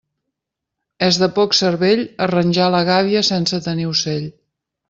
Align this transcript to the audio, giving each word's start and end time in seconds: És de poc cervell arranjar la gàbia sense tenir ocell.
És 1.07 1.19
de 1.25 1.29
poc 1.35 1.53
cervell 1.59 2.03
arranjar 2.29 2.73
la 2.77 2.83
gàbia 2.91 3.25
sense 3.31 3.63
tenir 3.71 3.91
ocell. 3.95 4.31